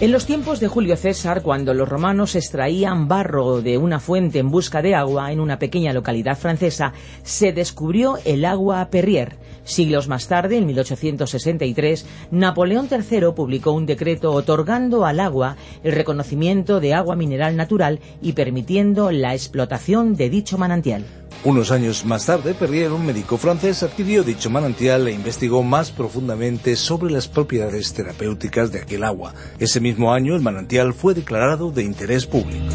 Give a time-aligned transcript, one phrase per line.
[0.00, 4.48] En los tiempos de Julio César, cuando los romanos extraían barro de una fuente en
[4.48, 9.36] busca de agua en una pequeña localidad francesa, se descubrió el agua Perrier.
[9.62, 16.80] Siglos más tarde, en 1863, Napoleón III publicó un decreto otorgando al agua el reconocimiento
[16.80, 21.04] de agua mineral natural y permitiendo la explotación de dicho manantial.
[21.42, 26.76] Unos años más tarde, Perrier, un médico francés, adquirió dicho manantial e investigó más profundamente
[26.76, 29.32] sobre las propiedades terapéuticas de aquel agua.
[29.58, 32.74] Ese mismo año, el manantial fue declarado de interés público.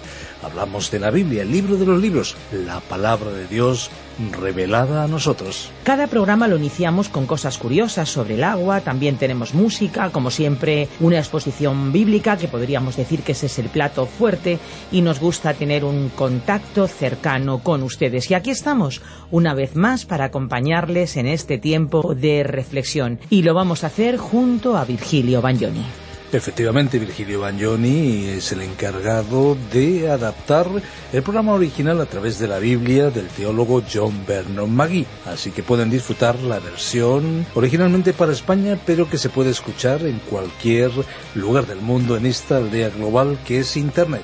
[0.43, 3.91] Hablamos de la Biblia, el libro de los libros, la palabra de Dios
[4.31, 5.69] revelada a nosotros.
[5.83, 10.87] Cada programa lo iniciamos con cosas curiosas sobre el agua, también tenemos música, como siempre
[10.99, 14.59] una exposición bíblica, que podríamos decir que ese es el plato fuerte,
[14.91, 18.29] y nos gusta tener un contacto cercano con ustedes.
[18.31, 23.53] Y aquí estamos, una vez más, para acompañarles en este tiempo de reflexión, y lo
[23.53, 26.00] vamos a hacer junto a Virgilio Bagnoni.
[26.33, 30.65] Efectivamente, Virgilio Bagnoni es el encargado de adaptar
[31.11, 35.05] el programa original a través de la Biblia del teólogo John Vernon Magui.
[35.25, 40.19] Así que pueden disfrutar la versión originalmente para España, pero que se puede escuchar en
[40.19, 40.91] cualquier
[41.35, 44.23] lugar del mundo en esta aldea global que es Internet.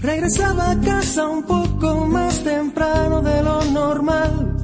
[0.00, 4.56] Regresaba a casa un poco más temprano de lo normal,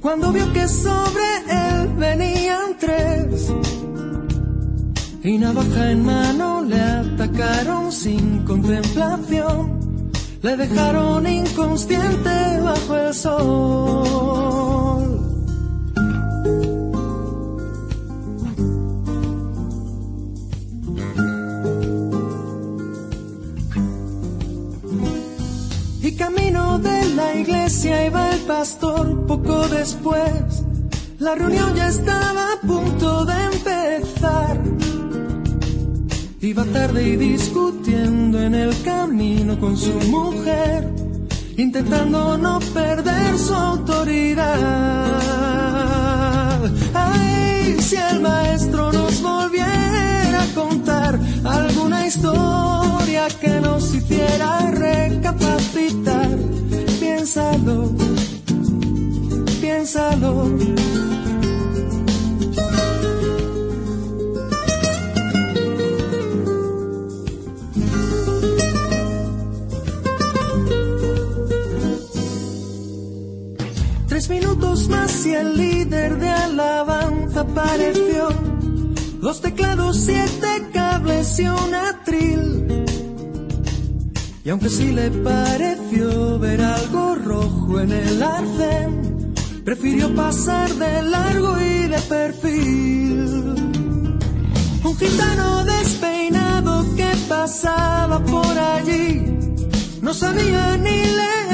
[0.00, 3.52] cuando vio que sobre él venían tres.
[5.24, 9.75] Y navaja en mano le atacaron sin contemplación
[10.46, 13.42] le dejaron inconsciente bajo el sol.
[26.00, 30.62] Y camino de la iglesia iba el pastor poco después.
[31.18, 34.62] La reunión ya estaba a punto de empezar.
[36.46, 40.88] Iba tarde y discutiendo en el camino con su mujer,
[41.56, 44.44] intentando no perder su autoridad.
[46.94, 56.30] Ay, si el maestro nos volviera a contar alguna historia que nos hiciera recapacitar,
[57.00, 57.90] piénsalo,
[59.60, 60.86] piénsalo
[74.88, 78.28] más y el líder de alabanza apareció.
[79.20, 82.84] Dos teclados, siete cables y un atril.
[84.44, 89.34] Y aunque sí le pareció ver algo rojo en el arcén,
[89.64, 93.26] prefirió pasar de largo y de perfil.
[94.84, 99.24] Un gitano despeinado que pasaba por allí,
[100.00, 101.45] no sabía ni leer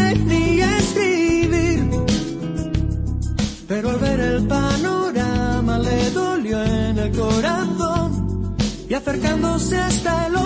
[9.02, 10.36] acercándose hasta el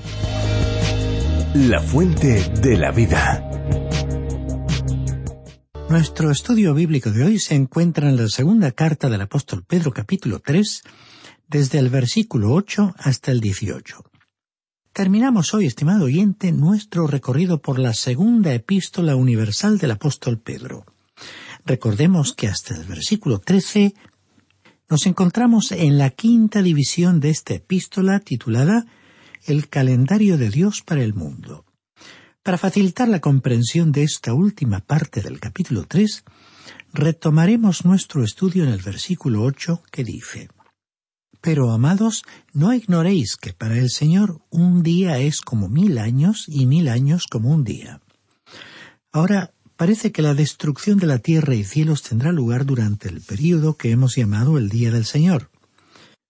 [1.54, 3.50] La Fuente de la Vida.
[5.88, 10.40] Nuestro estudio bíblico de hoy se encuentra en la segunda carta del apóstol Pedro capítulo
[10.40, 10.82] 3,
[11.46, 14.13] desde el versículo 8 hasta el 18.
[14.94, 20.86] Terminamos hoy, estimado oyente, nuestro recorrido por la segunda epístola universal del apóstol Pedro.
[21.66, 23.92] Recordemos que hasta el versículo 13
[24.88, 28.86] nos encontramos en la quinta división de esta epístola titulada
[29.44, 31.64] El calendario de Dios para el mundo.
[32.44, 36.22] Para facilitar la comprensión de esta última parte del capítulo 3,
[36.92, 40.50] retomaremos nuestro estudio en el versículo 8 que dice
[41.44, 42.22] pero, amados,
[42.54, 47.26] no ignoréis que para el Señor un día es como mil años y mil años
[47.30, 48.00] como un día.
[49.12, 53.76] Ahora, parece que la destrucción de la tierra y cielos tendrá lugar durante el período
[53.76, 55.50] que hemos llamado el Día del Señor.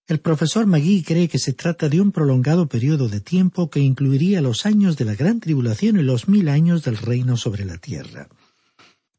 [0.08, 4.40] El profesor Magui cree que se trata de un prolongado periodo de tiempo que incluiría
[4.40, 8.26] los años de la gran tribulación y los mil años del reino sobre la tierra.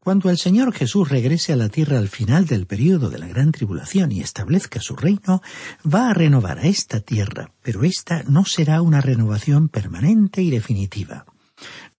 [0.06, 3.50] Cuando el Señor Jesús regrese a la tierra al final del período de la gran
[3.50, 5.42] tribulación y establezca su reino,
[5.84, 11.26] va a renovar a esta tierra, pero esta no será una renovación permanente y definitiva.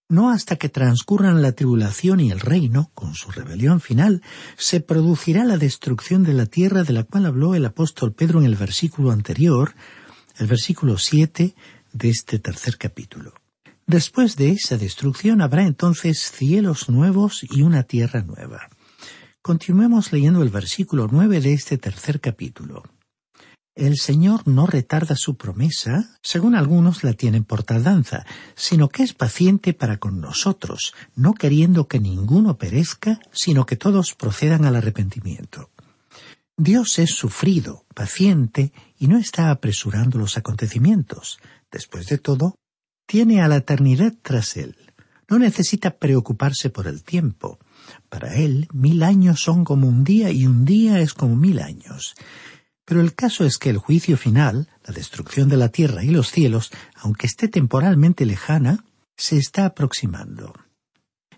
[0.08, 4.22] No hasta que transcurran la tribulación y el reino, con su rebelión final,
[4.56, 8.46] se producirá la destrucción de la tierra de la cual habló el apóstol Pedro en
[8.46, 9.74] el versículo anterior,
[10.38, 11.54] el versículo siete
[11.92, 13.34] de este tercer capítulo.
[13.88, 18.68] Después de esa destrucción habrá entonces cielos nuevos y una tierra nueva.
[19.40, 22.82] Continuemos leyendo el versículo nueve de este tercer capítulo.
[23.74, 28.26] El Señor no retarda su promesa, según algunos la tienen por tardanza,
[28.56, 34.14] sino que es paciente para con nosotros, no queriendo que ninguno perezca, sino que todos
[34.14, 35.70] procedan al arrepentimiento.
[36.58, 41.38] Dios es sufrido, paciente, y no está apresurando los acontecimientos.
[41.70, 42.58] Después de todo,
[43.08, 44.76] tiene a la eternidad tras él.
[45.30, 47.58] No necesita preocuparse por el tiempo.
[48.10, 52.14] Para él, mil años son como un día y un día es como mil años.
[52.84, 56.30] Pero el caso es que el juicio final, la destrucción de la tierra y los
[56.30, 58.84] cielos, aunque esté temporalmente lejana,
[59.16, 60.52] se está aproximando.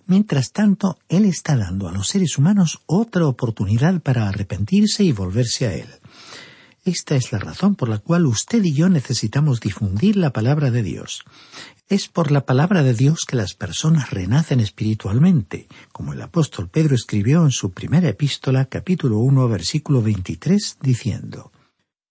[0.06, 5.68] Mientras tanto, Él está dando a los seres humanos otra oportunidad para arrepentirse y volverse
[5.68, 5.88] a Él.
[6.84, 10.82] Esta es la razón por la cual usted y yo necesitamos difundir la palabra de
[10.82, 11.24] Dios.
[11.88, 16.94] Es por la palabra de Dios que las personas renacen espiritualmente, como el apóstol Pedro
[16.94, 21.52] escribió en su primera epístola, capítulo 1, versículo 23, diciendo,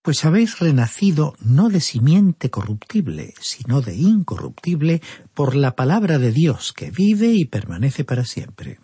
[0.04, 5.02] Pues habéis renacido no de simiente corruptible, sino de incorruptible,
[5.34, 8.80] por la palabra de Dios que vive y permanece para siempre.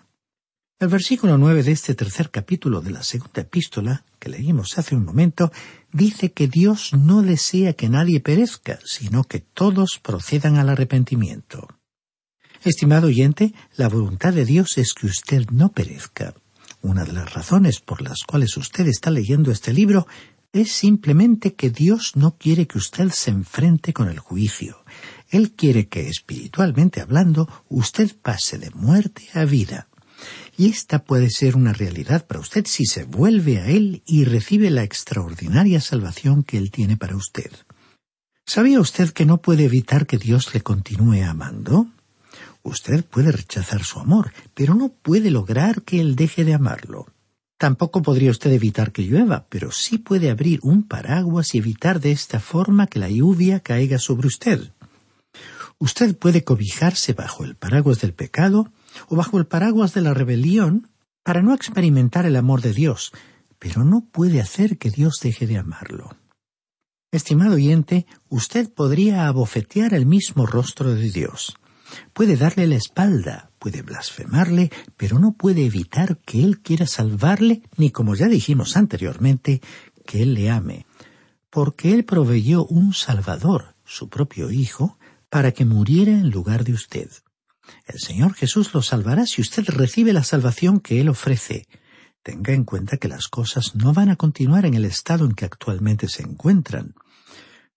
[0.77, 5.05] El versículo nueve de este tercer capítulo de la segunda epístola, que leímos hace un
[5.05, 5.49] momento,
[5.93, 11.69] dice que Dios no desea que nadie perezca, sino que todos procedan al arrepentimiento.
[12.61, 16.33] Estimado oyente, la voluntad de Dios es que usted no perezca.
[16.81, 20.07] Una de las razones por las cuales usted está leyendo este libro
[20.51, 24.83] es simplemente que Dios no quiere que usted se enfrente con el juicio.
[25.29, 29.87] Él quiere que, espiritualmente hablando, usted pase de muerte a vida.
[30.57, 34.69] Y esta puede ser una realidad para usted si se vuelve a Él y recibe
[34.69, 37.51] la extraordinaria salvación que Él tiene para usted.
[38.45, 41.87] ¿Sabía usted que no puede evitar que Dios le continúe amando?
[42.61, 47.07] Usted puede rechazar su amor, pero no puede lograr que él deje de amarlo.
[47.57, 52.11] Tampoco podría usted evitar que llueva, pero sí puede abrir un paraguas y evitar de
[52.11, 54.71] esta forma que la lluvia caiga sobre usted.
[55.77, 58.71] Usted puede cobijarse bajo el paraguas del pecado
[59.07, 60.89] o bajo el paraguas de la rebelión
[61.23, 63.11] para no experimentar el amor de Dios,
[63.59, 66.15] pero no puede hacer que Dios deje de amarlo.
[67.11, 71.55] Estimado oyente, usted podría abofetear el mismo rostro de Dios.
[72.13, 77.89] Puede darle la espalda, puede blasfemarle, pero no puede evitar que Él quiera salvarle, ni
[77.89, 79.61] como ya dijimos anteriormente,
[80.05, 80.85] que Él le ame,
[81.49, 84.97] porque Él proveyó un Salvador, su propio Hijo,
[85.29, 87.09] para que muriera en lugar de usted.
[87.85, 91.67] El Señor Jesús lo salvará si usted recibe la salvación que Él ofrece.
[92.23, 95.45] Tenga en cuenta que las cosas no van a continuar en el estado en que
[95.45, 96.95] actualmente se encuentran.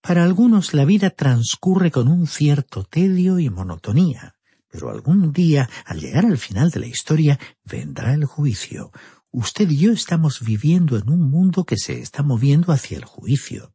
[0.01, 4.35] Para algunos la vida transcurre con un cierto tedio y monotonía,
[4.71, 8.91] pero algún día, al llegar al final de la historia, vendrá el juicio.
[9.31, 13.75] Usted y yo estamos viviendo en un mundo que se está moviendo hacia el juicio.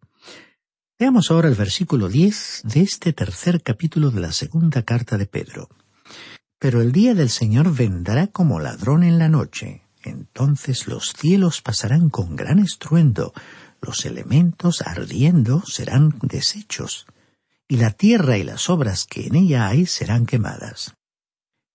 [0.98, 5.70] Veamos ahora el versículo diez de este tercer capítulo de la segunda carta de Pedro.
[6.60, 9.82] Pero el día del Señor vendrá como ladrón en la noche.
[10.03, 13.34] Entonces los cielos pasarán con gran estruendo,
[13.82, 17.05] los elementos ardiendo serán deshechos,
[17.67, 20.93] y la tierra y las obras que en ella hay serán quemadas.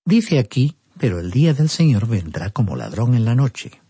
[0.04, 3.80] Dice aquí, pero el día del Señor vendrá como ladrón en la noche.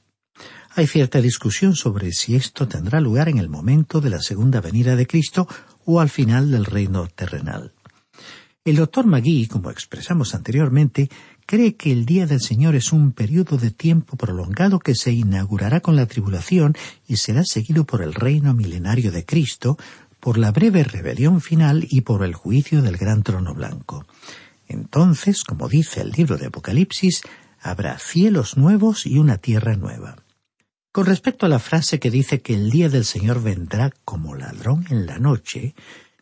[0.75, 4.95] Hay cierta discusión sobre si esto tendrá lugar en el momento de la segunda venida
[4.95, 5.49] de Cristo
[5.85, 7.73] o al final del reino terrenal.
[8.69, 11.09] El doctor Magui, como expresamos anteriormente,
[11.47, 15.81] cree que el día del Señor es un periodo de tiempo prolongado que se inaugurará
[15.81, 16.75] con la tribulación
[17.07, 19.79] y será seguido por el reino milenario de Cristo,
[20.21, 24.05] por la breve rebelión final y por el juicio del gran trono blanco.
[24.67, 27.23] Entonces, como dice el libro de Apocalipsis,
[27.63, 30.17] habrá cielos nuevos y una tierra nueva.
[30.93, 34.85] Con respecto a la frase que dice que el día del Señor vendrá como ladrón
[34.91, 35.75] en la noche,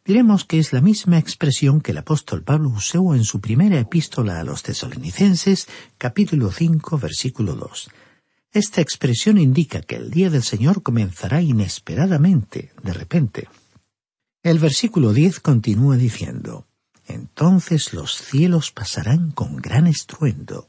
[0.07, 4.39] diremos que es la misma expresión que el apóstol Pablo usó en su primera epístola
[4.39, 5.67] a los tesalonicenses,
[5.99, 7.91] capítulo 5, versículo 2.
[8.53, 13.49] Esta expresión indica que el día del Señor comenzará inesperadamente, de repente.
[14.43, 16.67] El versículo 10 continúa diciendo,
[17.07, 20.69] Entonces los cielos pasarán con gran estruendo.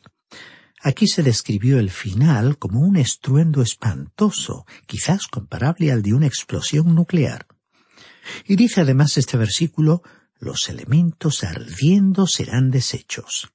[0.82, 6.96] Aquí se describió el final como un estruendo espantoso, quizás comparable al de una explosión
[6.96, 7.46] nuclear.
[8.46, 10.04] Y dice además este versículo,
[10.40, 13.50] los elementos ardiendo serán deshechos.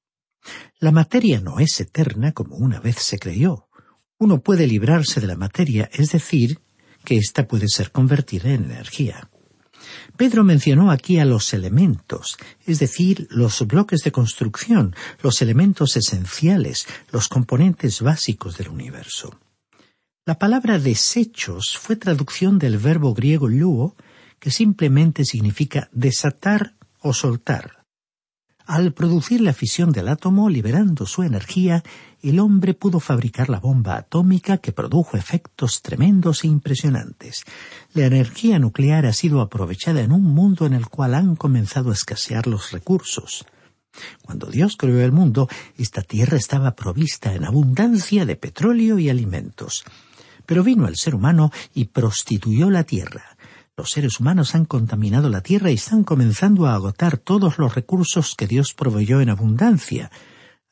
[0.79, 3.69] La materia no es eterna como una vez se creyó.
[4.19, 6.61] Uno puede librarse de la materia, es decir,
[7.05, 9.29] que ésta puede ser convertida en energía.
[10.17, 12.37] Pedro mencionó aquí a los elementos,
[12.67, 19.38] es decir, los bloques de construcción, los elementos esenciales, los componentes básicos del universo.
[20.25, 23.97] La palabra desechos fue traducción del verbo griego luo,
[24.42, 27.87] que simplemente significa desatar o soltar.
[28.66, 31.84] Al producir la fisión del átomo liberando su energía,
[32.22, 37.44] el hombre pudo fabricar la bomba atómica que produjo efectos tremendos e impresionantes.
[37.94, 41.94] La energía nuclear ha sido aprovechada en un mundo en el cual han comenzado a
[41.94, 43.46] escasear los recursos.
[44.22, 49.84] Cuando Dios creó el mundo, esta tierra estaba provista en abundancia de petróleo y alimentos.
[50.46, 53.37] Pero vino el ser humano y prostituyó la tierra.
[53.75, 58.35] Los seres humanos han contaminado la tierra y están comenzando a agotar todos los recursos
[58.37, 60.11] que Dios proveyó en abundancia.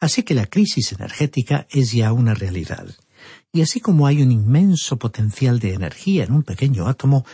[0.00, 2.86] Así que la crisis energética es ya una realidad.
[3.52, 7.24] Y así como hay un inmenso potencial de energía en un pequeño átomo,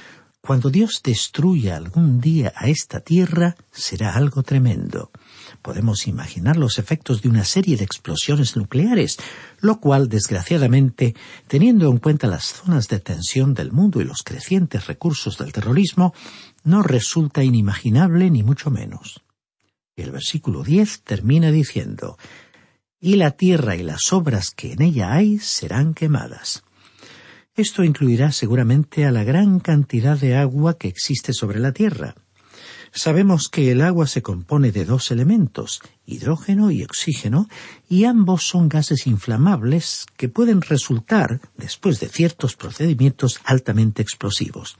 [0.47, 5.11] cuando Dios destruya algún día a esta tierra, será algo tremendo.
[5.61, 9.17] Podemos imaginar los efectos de una serie de explosiones nucleares,
[9.61, 11.17] lo cual, desgraciadamente,
[11.49, 16.15] teniendo en cuenta las zonas de tensión del mundo y los crecientes recursos del terrorismo,
[16.63, 19.23] no resulta inimaginable ni mucho menos.
[19.97, 22.19] El versículo diez termina diciendo
[23.01, 26.63] Y la tierra y las obras que en ella hay serán quemadas.
[27.57, 32.15] Esto incluirá seguramente a la gran cantidad de agua que existe sobre la Tierra.
[32.93, 37.49] Sabemos que el agua se compone de dos elementos, hidrógeno y oxígeno,
[37.89, 44.77] y ambos son gases inflamables que pueden resultar, después de ciertos procedimientos, altamente explosivos.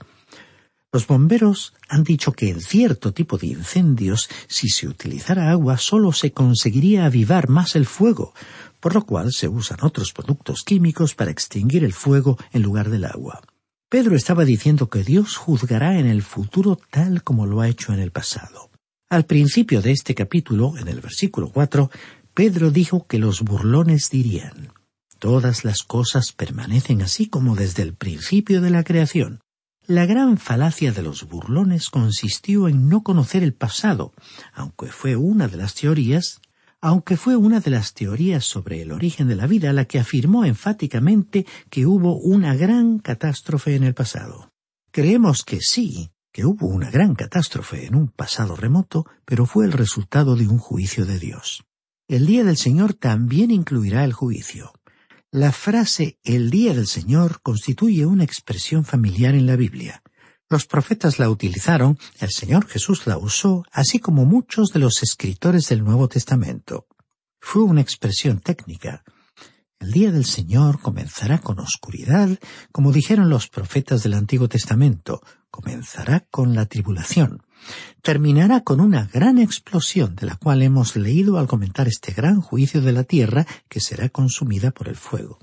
[0.93, 6.13] Los bomberos han dicho que en cierto tipo de incendios, si se utilizara agua, solo
[6.13, 8.33] se conseguiría avivar más el fuego,
[8.79, 13.05] por lo cual se usan otros productos químicos para extinguir el fuego en lugar del
[13.05, 13.41] agua.
[13.89, 17.99] Pedro estaba diciendo que Dios juzgará en el futuro tal como lo ha hecho en
[17.99, 18.69] el pasado.
[19.09, 21.89] Al principio de este capítulo, en el versículo 4,
[22.33, 24.73] Pedro dijo que los burlones dirían,
[25.19, 29.39] Todas las cosas permanecen así como desde el principio de la creación.
[29.87, 34.13] La gran falacia de los burlones consistió en no conocer el pasado,
[34.53, 36.41] aunque fue una de las teorías,
[36.81, 40.45] aunque fue una de las teorías sobre el origen de la vida la que afirmó
[40.45, 44.51] enfáticamente que hubo una gran catástrofe en el pasado.
[44.91, 49.71] Creemos que sí, que hubo una gran catástrofe en un pasado remoto, pero fue el
[49.71, 51.63] resultado de un juicio de Dios.
[52.07, 54.71] El día del Señor también incluirá el juicio.
[55.31, 60.01] La frase el día del Señor constituye una expresión familiar en la Biblia.
[60.49, 65.67] Los profetas la utilizaron, el Señor Jesús la usó, así como muchos de los escritores
[65.69, 66.87] del Nuevo Testamento.
[67.39, 69.03] Fue una expresión técnica.
[69.79, 72.29] El día del Señor comenzará con oscuridad,
[72.71, 77.43] como dijeron los profetas del Antiguo Testamento, comenzará con la tribulación
[78.01, 82.81] terminará con una gran explosión de la cual hemos leído al comentar este gran juicio
[82.81, 85.39] de la tierra que será consumida por el fuego.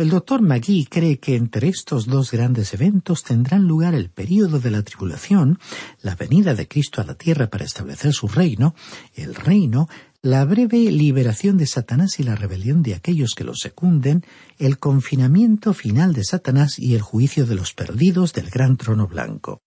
[0.00, 4.70] El doctor Magui cree que entre estos dos grandes eventos tendrán lugar el período de
[4.70, 5.58] la tribulación,
[6.00, 8.74] la venida de Cristo a la tierra para establecer su reino,
[9.14, 9.90] el reino,
[10.22, 14.24] la breve liberación de Satanás y la rebelión de aquellos que lo secunden,
[14.56, 19.60] el confinamiento final de Satanás y el juicio de los perdidos del gran trono blanco.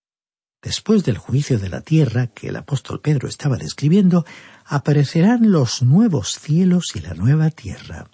[0.60, 4.26] Después del juicio de la tierra que el apóstol Pedro estaba describiendo,
[4.64, 8.10] aparecerán los nuevos cielos y la nueva tierra.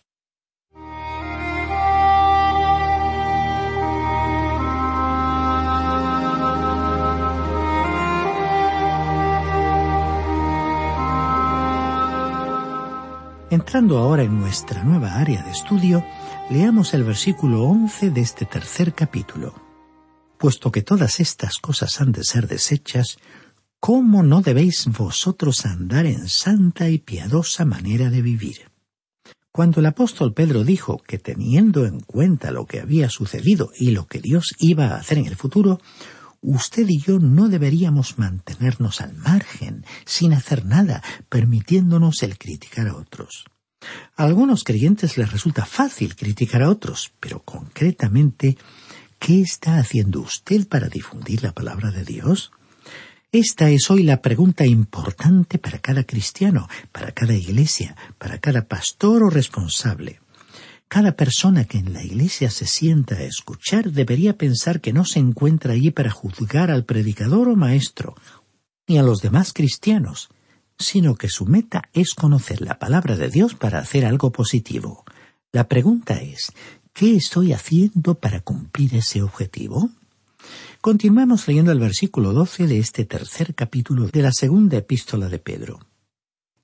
[13.51, 16.05] Entrando ahora en nuestra nueva área de estudio,
[16.51, 19.71] leamos el versículo 11 de este tercer capítulo
[20.41, 23.19] puesto que todas estas cosas han de ser desechas,
[23.79, 28.71] ¿cómo no debéis vosotros andar en santa y piadosa manera de vivir?
[29.53, 34.07] Cuando el apóstol Pedro dijo que teniendo en cuenta lo que había sucedido y lo
[34.07, 35.79] que Dios iba a hacer en el futuro,
[36.41, 42.97] usted y yo no deberíamos mantenernos al margen, sin hacer nada, permitiéndonos el criticar a
[42.97, 43.45] otros.
[44.17, 48.57] A algunos creyentes les resulta fácil criticar a otros, pero concretamente
[49.21, 52.53] ¿Qué está haciendo usted para difundir la palabra de Dios?
[53.31, 59.23] Esta es hoy la pregunta importante para cada cristiano, para cada iglesia, para cada pastor
[59.23, 60.21] o responsable.
[60.91, 65.21] Cada persona que en la iglesia se sienta a escuchar debería pensar que no se
[65.21, 68.17] encuentra allí para juzgar al predicador o maestro,
[68.89, 70.31] ni a los demás cristianos,
[70.81, 75.05] sino que su meta es conocer la palabra de Dios para hacer algo positivo.
[75.53, 76.53] La pregunta es,
[76.93, 79.91] ¿Qué estoy haciendo para cumplir ese objetivo?
[80.81, 85.79] Continuamos leyendo el versículo 12 de este tercer capítulo de la segunda epístola de Pedro.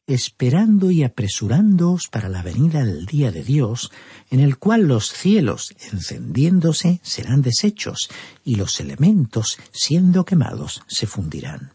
[0.08, 3.90] Esperando y apresurándoos para la venida del día de Dios,
[4.30, 8.08] en el cual los cielos, encendiéndose, serán deshechos,
[8.44, 11.72] y los elementos, siendo quemados, se fundirán.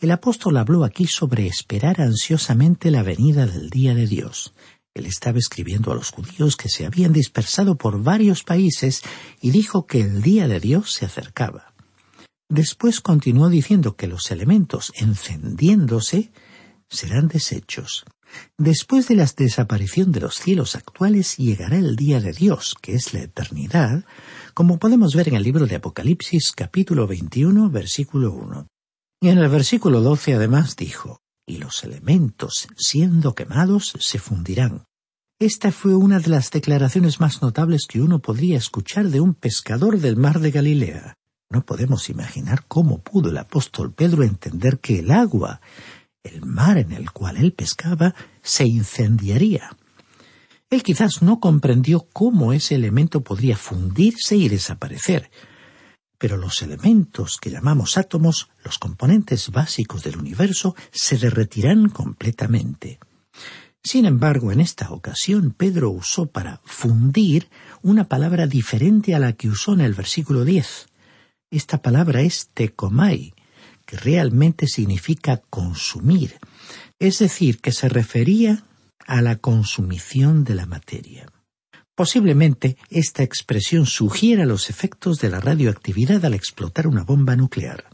[0.00, 4.54] El apóstol habló aquí sobre esperar ansiosamente la venida del día de Dios.
[4.94, 9.02] Él estaba escribiendo a los judíos que se habían dispersado por varios países
[9.40, 11.74] y dijo que el día de Dios se acercaba.
[12.48, 16.30] Después continuó diciendo que los elementos encendiéndose
[16.90, 18.04] serán deshechos.
[18.56, 23.14] Después de la desaparición de los cielos actuales llegará el día de Dios, que es
[23.14, 24.04] la eternidad,
[24.54, 28.66] como podemos ver en el libro de Apocalipsis capítulo 21 versículo 1.
[29.20, 34.84] Y en el versículo 12 además dijo, y los elementos, siendo quemados, se fundirán.
[35.40, 39.98] Esta fue una de las declaraciones más notables que uno podría escuchar de un pescador
[39.98, 41.14] del mar de Galilea.
[41.50, 45.60] No podemos imaginar cómo pudo el apóstol Pedro entender que el agua,
[46.22, 49.76] el mar en el cual él pescaba, se incendiaría.
[50.70, 55.30] Él quizás no comprendió cómo ese elemento podría fundirse y desaparecer,
[56.18, 62.98] pero los elementos que llamamos átomos, los componentes básicos del universo, se derretirán completamente.
[63.82, 67.48] Sin embargo, en esta ocasión Pedro usó para fundir
[67.80, 70.88] una palabra diferente a la que usó en el versículo 10.
[71.50, 73.32] Esta palabra es tecomai,
[73.88, 76.36] que realmente significa consumir,
[76.98, 78.62] es decir, que se refería
[79.06, 81.26] a la consumición de la materia.
[81.94, 87.86] Posiblemente esta expresión sugiera los efectos de la radioactividad al explotar una bomba nuclear.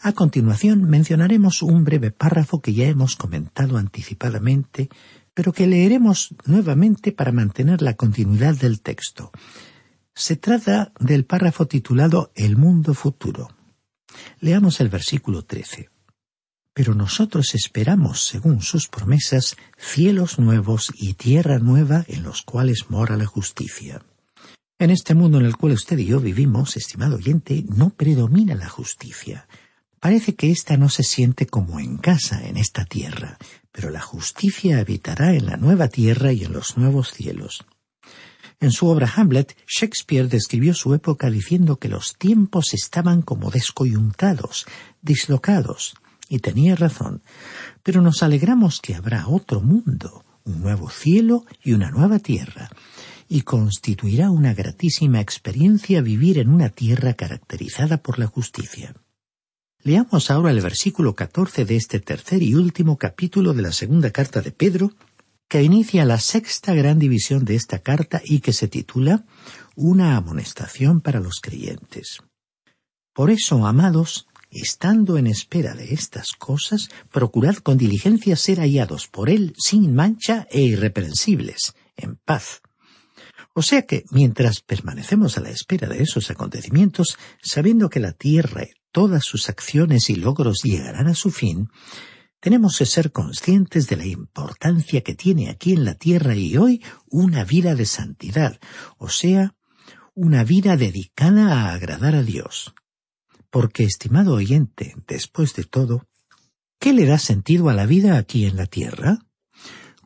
[0.00, 4.88] A continuación mencionaremos un breve párrafo que ya hemos comentado anticipadamente,
[5.34, 9.30] pero que leeremos nuevamente para mantener la continuidad del texto.
[10.16, 13.59] Se trata del párrafo titulado El mundo futuro.
[14.40, 15.90] Leamos el versículo 13.
[16.72, 23.16] pero nosotros esperamos, según sus promesas, cielos nuevos y tierra nueva en los cuales mora
[23.16, 24.02] la justicia.
[24.78, 28.68] En este mundo en el cual usted y yo vivimos, estimado oyente, no predomina la
[28.68, 29.46] justicia.
[29.98, 33.36] Parece que ésta no se siente como en casa en esta tierra,
[33.72, 37.66] pero la justicia habitará en la nueva tierra y en los nuevos cielos.
[38.60, 44.66] En su obra Hamlet, Shakespeare describió su época diciendo que los tiempos estaban como descoyuntados,
[45.00, 45.94] dislocados,
[46.28, 47.22] y tenía razón,
[47.82, 52.70] pero nos alegramos que habrá otro mundo, un nuevo cielo y una nueva tierra,
[53.28, 58.94] y constituirá una gratísima experiencia vivir en una tierra caracterizada por la justicia.
[59.82, 64.42] Leamos ahora el versículo catorce de este tercer y último capítulo de la segunda carta
[64.42, 64.92] de Pedro,
[65.50, 69.24] que inicia la sexta gran división de esta carta y que se titula
[69.74, 72.18] Una amonestación para los creyentes.
[73.12, 79.28] Por eso, amados, estando en espera de estas cosas, procurad con diligencia ser hallados por
[79.28, 82.62] Él sin mancha e irreprensibles, en paz.
[83.52, 88.62] O sea que, mientras permanecemos a la espera de esos acontecimientos, sabiendo que la tierra
[88.62, 91.70] y todas sus acciones y logros llegarán a su fin,
[92.40, 96.82] tenemos que ser conscientes de la importancia que tiene aquí en la tierra y hoy
[97.06, 98.58] una vida de santidad,
[98.98, 99.54] o sea,
[100.14, 102.74] una vida dedicada a agradar a Dios.
[103.50, 106.06] Porque, estimado oyente, después de todo,
[106.78, 109.18] ¿qué le da sentido a la vida aquí en la tierra?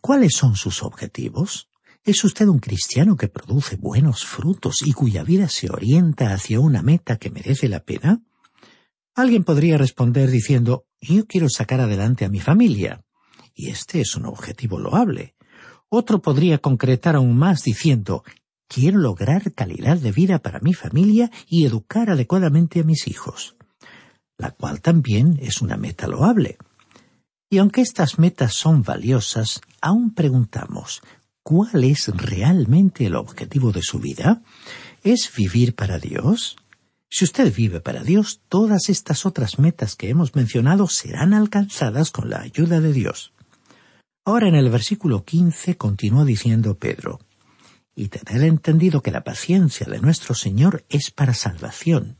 [0.00, 1.68] ¿Cuáles son sus objetivos?
[2.04, 6.82] ¿Es usted un cristiano que produce buenos frutos y cuya vida se orienta hacia una
[6.82, 8.22] meta que merece la pena?
[9.14, 13.04] Alguien podría responder diciendo yo quiero sacar adelante a mi familia,
[13.54, 15.36] y este es un objetivo loable.
[15.88, 18.24] Otro podría concretar aún más diciendo
[18.66, 23.54] quiero lograr calidad de vida para mi familia y educar adecuadamente a mis hijos,
[24.36, 26.58] la cual también es una meta loable.
[27.48, 31.02] Y aunque estas metas son valiosas, aún preguntamos
[31.44, 34.42] ¿cuál es realmente el objetivo de su vida?
[35.04, 36.56] ¿Es vivir para Dios?
[37.16, 42.28] Si usted vive para Dios, todas estas otras metas que hemos mencionado serán alcanzadas con
[42.28, 43.32] la ayuda de Dios.
[44.24, 47.20] Ahora en el versículo quince continúa diciendo Pedro,
[47.94, 52.16] y tener entendido que la paciencia de nuestro Señor es para salvación,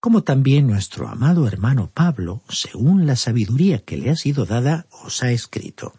[0.00, 5.22] como también nuestro amado hermano Pablo, según la sabiduría que le ha sido dada, os
[5.22, 5.92] ha escrito.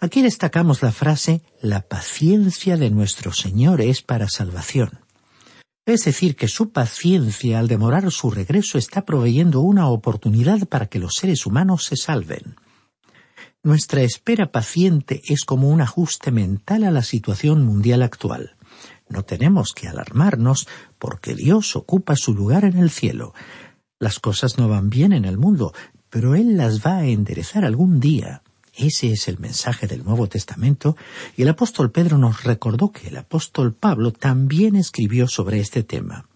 [0.00, 5.01] Aquí destacamos la frase La paciencia de nuestro Señor es para salvación.
[5.84, 11.00] Es decir, que su paciencia al demorar su regreso está proveyendo una oportunidad para que
[11.00, 12.56] los seres humanos se salven.
[13.64, 18.56] Nuestra espera paciente es como un ajuste mental a la situación mundial actual.
[19.08, 20.68] No tenemos que alarmarnos
[20.98, 23.34] porque Dios ocupa su lugar en el cielo.
[23.98, 25.72] Las cosas no van bien en el mundo,
[26.10, 28.41] pero Él las va a enderezar algún día.
[28.74, 30.96] Ese es el mensaje del Nuevo Testamento
[31.36, 36.28] y el apóstol Pedro nos recordó que el apóstol Pablo también escribió sobre este tema.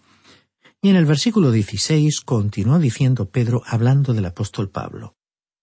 [0.81, 5.15] Y en el versículo 16 continuó diciendo Pedro hablando del apóstol Pablo.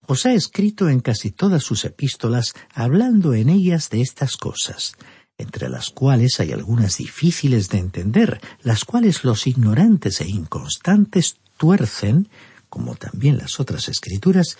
[0.07, 4.93] Os ha escrito en casi todas sus epístolas hablando en ellas de estas cosas,
[5.37, 12.29] entre las cuales hay algunas difíciles de entender, las cuales los ignorantes e inconstantes tuercen,
[12.69, 14.57] como también las otras escrituras,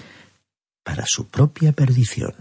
[0.85, 2.33] para su propia perdición.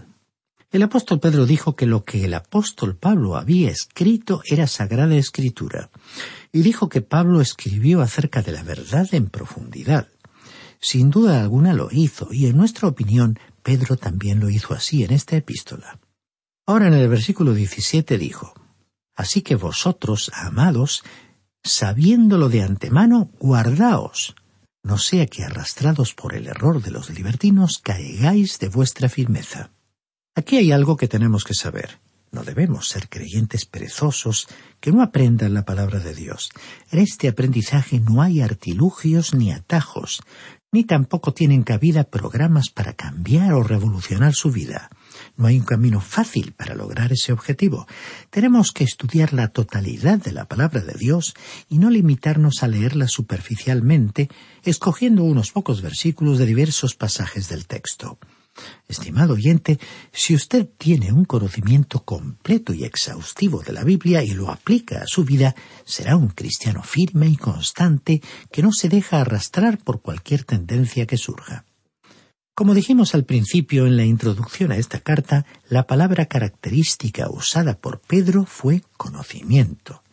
[0.71, 5.89] El apóstol Pedro dijo que lo que el apóstol Pablo había escrito era sagrada escritura,
[6.51, 10.09] y dijo que Pablo escribió acerca de la verdad en profundidad.
[10.79, 15.11] Sin duda alguna lo hizo, y en nuestra opinión Pedro también lo hizo así en
[15.11, 15.99] esta epístola.
[16.67, 18.53] Ahora en el versículo 17 dijo,
[19.15, 21.03] Así que vosotros, amados,
[21.63, 24.35] sabiéndolo de antemano, guardaos,
[24.85, 29.71] no sea que arrastrados por el error de los libertinos caigáis de vuestra firmeza.
[30.35, 31.99] Aquí hay algo que tenemos que saber.
[32.31, 34.47] No debemos ser creyentes perezosos
[34.79, 36.51] que no aprendan la palabra de Dios.
[36.91, 40.21] En este aprendizaje no hay artilugios ni atajos,
[40.71, 44.91] ni tampoco tienen cabida programas para cambiar o revolucionar su vida.
[45.37, 47.87] No hay un camino fácil para lograr ese objetivo.
[48.29, 51.33] Tenemos que estudiar la totalidad de la palabra de Dios
[51.69, 54.29] y no limitarnos a leerla superficialmente,
[54.63, 58.17] escogiendo unos pocos versículos de diversos pasajes del texto.
[58.87, 59.79] Estimado oyente,
[60.13, 65.07] si usted tiene un conocimiento completo y exhaustivo de la Biblia y lo aplica a
[65.07, 68.21] su vida, será un cristiano firme y constante
[68.51, 71.65] que no se deja arrastrar por cualquier tendencia que surja.
[72.55, 77.99] Como dijimos al principio en la introducción a esta carta, la palabra característica usada por
[77.99, 80.03] Pedro fue conocimiento.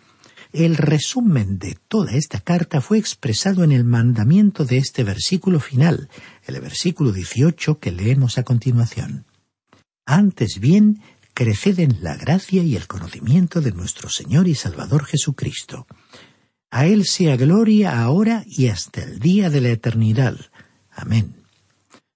[0.53, 6.11] El resumen de toda esta carta fue expresado en el mandamiento de este versículo final,
[6.45, 9.25] el versículo 18 que leemos a continuación.
[10.05, 11.01] Antes bien,
[11.35, 15.87] creced en la gracia y el conocimiento de nuestro Señor y Salvador Jesucristo.
[16.73, 20.37] A Él sea gloria ahora y hasta el día de la eternidad.
[20.91, 21.42] Amén.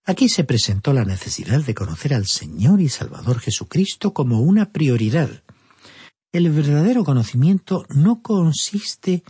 [0.09, 5.43] Aquí se presentó la necesidad de conocer al Señor y Salvador Jesucristo como una prioridad.
[6.31, 9.25] El verdadero conocimiento no consiste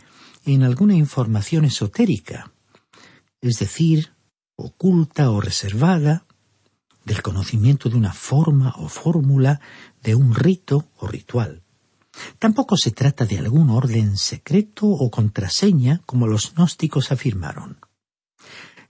[0.44, 2.52] en alguna información esotérica,
[3.40, 4.12] es decir,
[4.54, 6.26] oculta o reservada,
[7.06, 9.60] del conocimiento de una forma o fórmula,
[10.02, 11.62] de un rito o ritual.
[12.38, 17.78] Tampoco se trata de algún orden secreto o contraseña como los gnósticos afirmaron.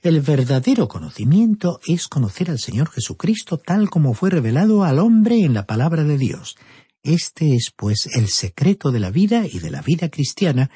[0.06, 5.52] El verdadero conocimiento es conocer al Señor Jesucristo tal como fue revelado al hombre en
[5.52, 6.54] la palabra de Dios.
[7.02, 10.70] Este es, pues, el secreto de la vida y de la vida cristiana,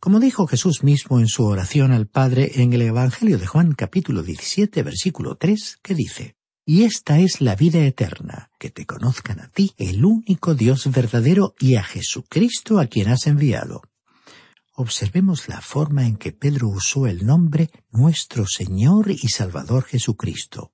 [0.00, 4.24] como dijo Jesús mismo en su oración al Padre en el Evangelio de Juan capítulo
[4.24, 6.34] 17 versículo 3, que dice,
[6.66, 11.54] Y esta es la vida eterna, que te conozcan a ti, el único Dios verdadero,
[11.60, 13.82] y a Jesucristo a quien has enviado
[14.82, 20.72] observemos la forma en que Pedro usó el nombre nuestro Señor y Salvador Jesucristo.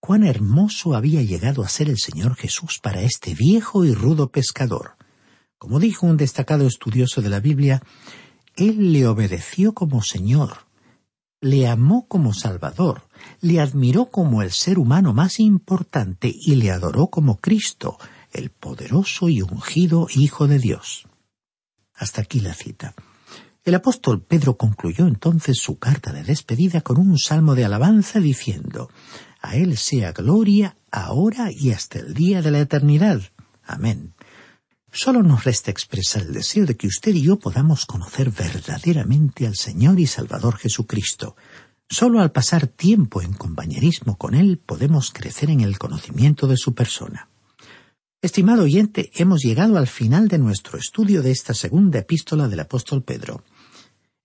[0.00, 4.96] Cuán hermoso había llegado a ser el Señor Jesús para este viejo y rudo pescador.
[5.58, 7.82] Como dijo un destacado estudioso de la Biblia,
[8.56, 10.66] Él le obedeció como Señor,
[11.40, 13.08] le amó como Salvador,
[13.40, 17.98] le admiró como el ser humano más importante y le adoró como Cristo,
[18.32, 21.06] el poderoso y ungido Hijo de Dios.
[21.94, 22.94] Hasta aquí la cita.
[23.70, 28.90] El apóstol Pedro concluyó entonces su carta de despedida con un salmo de alabanza diciendo
[29.40, 33.22] A Él sea gloria ahora y hasta el día de la eternidad.
[33.62, 34.12] Amén.
[34.90, 39.54] Solo nos resta expresar el deseo de que usted y yo podamos conocer verdaderamente al
[39.54, 41.36] Señor y Salvador Jesucristo.
[41.88, 46.74] Solo al pasar tiempo en compañerismo con Él podemos crecer en el conocimiento de su
[46.74, 47.28] persona.
[48.20, 53.04] Estimado oyente, hemos llegado al final de nuestro estudio de esta segunda epístola del apóstol
[53.04, 53.44] Pedro.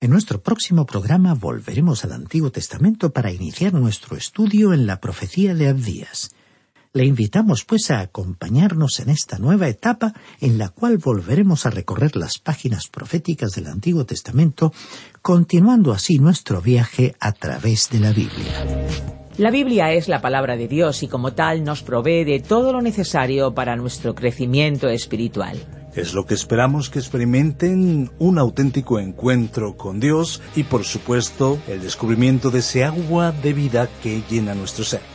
[0.02, 5.56] En nuestro próximo programa volveremos al Antiguo Testamento para iniciar nuestro estudio en la profecía
[5.56, 6.32] de Abdías.
[6.94, 12.16] Le invitamos pues a acompañarnos en esta nueva etapa en la cual volveremos a recorrer
[12.16, 14.74] las páginas proféticas del Antiguo Testamento,
[15.22, 18.88] continuando así nuestro viaje a través de la Biblia.
[19.38, 22.82] La Biblia es la palabra de Dios y como tal nos provee de todo lo
[22.82, 25.85] necesario para nuestro crecimiento espiritual.
[25.96, 31.82] Es lo que esperamos que experimenten un auténtico encuentro con Dios y por supuesto el
[31.82, 35.15] descubrimiento de ese agua de vida que llena nuestro ser.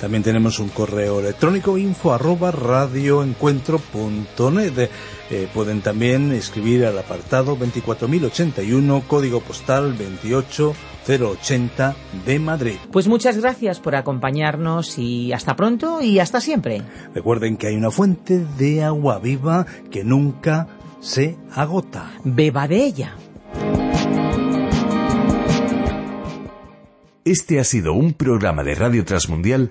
[0.00, 4.90] También tenemos un correo electrónico info arroba radioencuentro.net.
[5.30, 12.76] Eh, pueden también escribir al apartado 24081, código postal 28080 de Madrid.
[12.92, 16.82] Pues muchas gracias por acompañarnos y hasta pronto y hasta siempre.
[17.12, 20.68] Recuerden que hay una fuente de agua viva que nunca
[21.00, 22.12] se agota.
[22.22, 23.16] Beba de ella.
[27.24, 29.70] Este ha sido un programa de Radio Transmundial